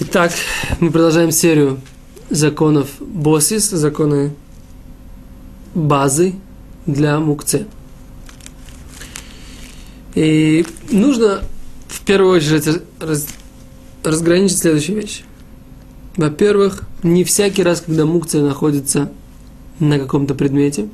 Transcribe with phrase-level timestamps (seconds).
[0.00, 0.30] Итак,
[0.78, 1.80] мы продолжаем серию
[2.30, 4.32] законов Босис, законы
[5.74, 6.36] базы
[6.86, 7.66] для мукце.
[10.14, 11.42] И нужно
[11.88, 13.26] в первую очередь раз,
[14.04, 15.24] разграничить следующую вещь.
[16.16, 19.10] Во-первых, не всякий раз, когда мукция находится
[19.80, 20.88] на каком-то предмете,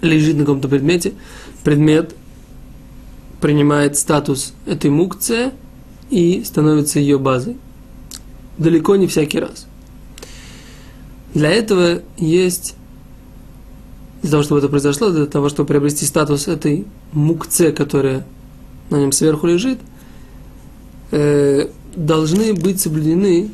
[0.00, 1.12] лежит на каком-то предмете,
[1.62, 2.16] предмет
[3.40, 5.52] принимает статус этой мукции
[6.10, 7.56] и становится ее базой
[8.58, 9.66] далеко не всякий раз.
[11.34, 12.74] Для этого есть,
[14.22, 18.26] для того, чтобы это произошло, для того, чтобы приобрести статус этой мукце, которая
[18.90, 19.78] на нем сверху лежит,
[21.10, 23.50] э, должны быть соблюдены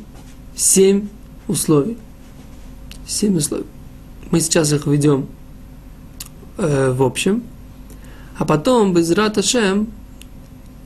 [0.55, 1.07] семь
[1.47, 1.97] условий.
[3.05, 3.65] Семь условий.
[4.31, 5.27] Мы сейчас их введем
[6.57, 7.43] э, в общем,
[8.37, 9.87] а потом без Раташем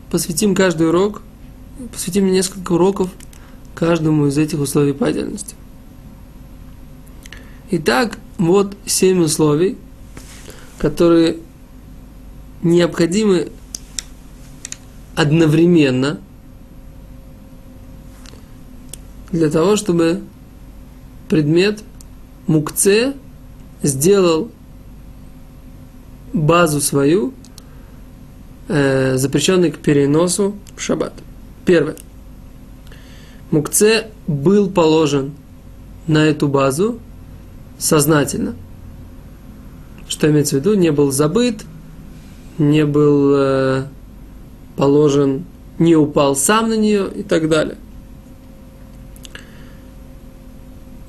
[0.09, 1.21] посвятим каждый урок,
[1.91, 3.09] посвятим несколько уроков
[3.77, 5.55] каждому из этих условий по отдельности.
[7.69, 9.77] Итак, вот семь условий,
[10.79, 11.37] которые
[12.63, 13.51] необходимы
[15.15, 16.19] одновременно
[19.31, 20.23] для того, чтобы
[21.29, 21.83] предмет
[22.47, 23.13] мукце
[23.83, 24.49] сделал
[26.33, 27.33] базу свою,
[28.69, 31.13] э, запрещенной к переносу в шаббат.
[31.65, 31.95] Первое.
[33.51, 35.33] Мукце был положен
[36.05, 36.99] на эту базу
[37.77, 38.55] сознательно.
[40.07, 40.73] Что имеется в виду?
[40.73, 41.63] Не был забыт,
[42.57, 43.83] не был э,
[44.75, 45.45] положен,
[45.79, 47.77] не упал сам на нее и так далее.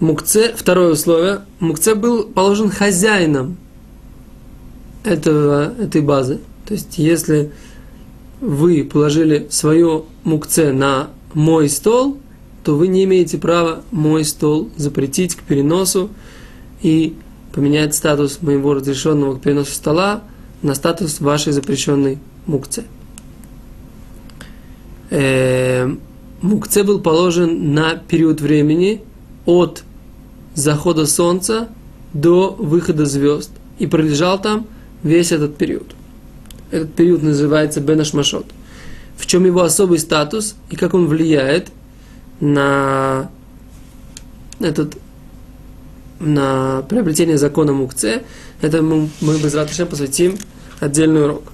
[0.01, 3.57] Мукце, второе условие, Мукце был положен хозяином
[5.03, 6.39] этого, этой базы.
[6.67, 7.51] То есть, если
[8.41, 12.19] вы положили свое мукце на мой стол,
[12.69, 16.11] то вы не имеете права мой стол запретить к переносу
[16.83, 17.15] и
[17.55, 20.23] поменять статус моего разрешенного к переносу стола
[20.61, 22.85] на статус вашей запрещенной мукце.
[25.09, 25.91] Э,
[26.43, 29.01] мукце был положен на период времени
[29.47, 29.83] от
[30.55, 31.69] захода солнца
[32.13, 34.67] до выхода звезд и пролежал там
[35.03, 35.95] весь этот период.
[36.71, 38.45] Этот период называется Бенашмашот.
[39.17, 41.73] В чем его особый статус и как он влияет
[42.41, 43.31] на
[44.61, 44.97] этот
[46.21, 48.23] на приобретение закона Мукце,
[48.61, 50.37] это мы, мы без Раташем посвятим
[50.81, 51.45] отдельный урок.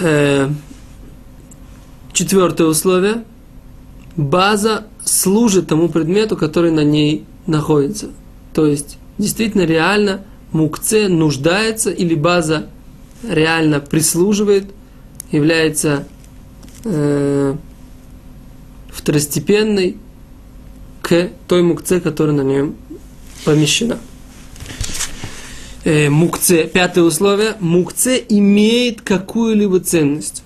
[0.00, 0.48] Э,
[2.12, 3.24] четвертое условие.
[4.16, 8.10] База служит тому предмету, который на ней находится.
[8.54, 12.66] То есть, действительно, реально Мукце нуждается или база
[13.22, 14.66] реально прислуживает,
[15.30, 16.06] является
[16.84, 17.54] э,
[19.08, 19.96] второстепенной
[21.00, 22.74] к той мукце, которая на нем
[23.46, 23.98] помещена.
[25.84, 30.42] Э, мукце, пятое условие, мукце имеет какую-либо ценность.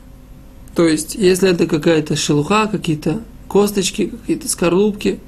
[0.77, 5.19] То есть, если это какая-то шелуха, какие-то косточки, какие-то скорлупки,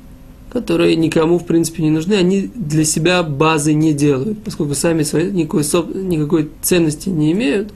[0.52, 4.44] которые никому, в принципе, не нужны, они для себя базы не делают.
[4.44, 5.64] Поскольку сами свои, никакой,
[6.04, 7.72] никакой ценности не имеют,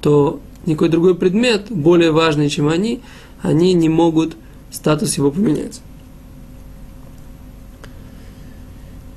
[0.00, 3.02] то никакой другой предмет, более важный, чем они,
[3.40, 4.36] они не могут
[4.76, 5.80] статус его поменять.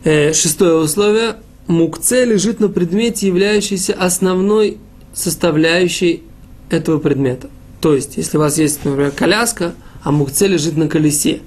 [0.04, 1.36] Э, шестое условие.
[1.68, 4.78] Мукце лежит на предмете, являющийся основной
[5.14, 6.24] составляющей
[6.70, 7.50] этого предмета.
[7.82, 11.42] То есть, если у вас есть, например, коляска, а мукце лежит на колесе,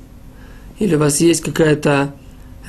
[0.78, 2.14] или у вас есть какая-то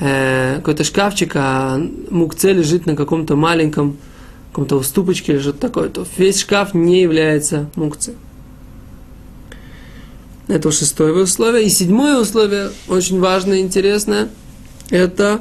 [0.00, 1.78] э, какой-то шкафчик, а
[2.10, 3.96] мукце лежит на каком-то маленьком
[4.50, 8.14] каком-то уступочке или что-то такое, то весь шкаф не является мукце.
[10.48, 11.64] Это шестое условие.
[11.64, 14.28] И седьмое условие, очень важное и интересное,
[14.90, 15.40] это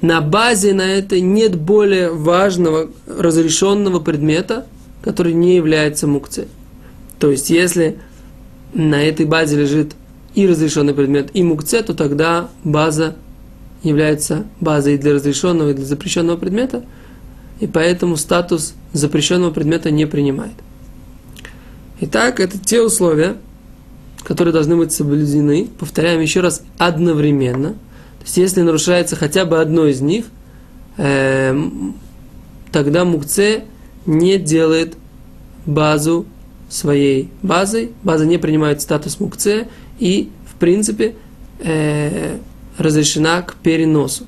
[0.00, 4.66] на базе на это нет более важного разрешенного предмета,
[5.02, 6.48] который не является мукцией.
[7.18, 7.98] То есть, если
[8.72, 9.92] на этой базе лежит
[10.34, 13.16] и разрешенный предмет, и мукце, то тогда база
[13.82, 16.84] является базой для разрешенного и для запрещенного предмета,
[17.60, 20.54] и поэтому статус запрещенного предмета не принимает.
[22.00, 23.36] Итак, это те условия,
[24.22, 27.70] которые должны быть соблюдены, повторяем еще раз, одновременно.
[27.70, 30.26] То есть, если нарушается хотя бы одно из них,
[30.96, 31.58] э,
[32.70, 33.64] тогда мукце
[34.06, 34.96] не делает
[35.66, 36.26] базу
[36.68, 39.68] своей базой, база не принимает статус мукце
[39.98, 41.14] и, в принципе,
[41.58, 42.38] э,
[42.78, 44.24] разрешена к переносу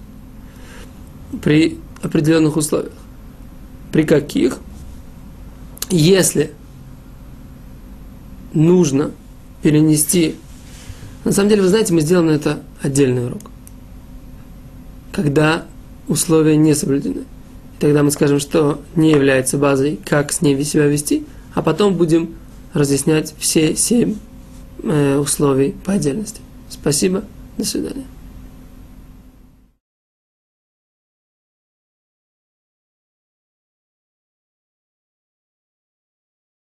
[1.43, 2.93] при определенных условиях.
[3.93, 4.59] При каких?
[5.91, 6.53] Если
[8.55, 9.13] нужно
[9.63, 10.37] перенести
[11.25, 13.43] На самом деле, вы знаете, мы сделаем на это отдельный урок.
[15.13, 15.65] Когда
[16.09, 17.25] условия не соблюдены.
[17.79, 21.25] Тогда мы скажем, что не является базой, как с ней себя вести,
[21.55, 22.35] а потом будем
[22.73, 24.17] разъяснять все семь
[24.83, 26.41] э, условий по отдельности.
[26.69, 27.25] Спасибо,
[27.59, 28.07] до свидания.